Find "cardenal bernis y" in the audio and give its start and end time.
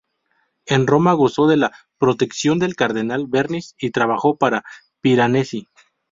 2.75-3.91